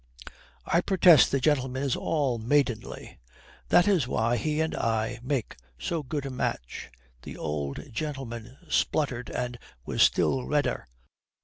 [0.65, 3.19] "I protest the gentleman is all maidenly.
[3.69, 6.89] That is why he and I make so good a match."
[7.21, 10.87] The old gentleman spluttered and was still redder.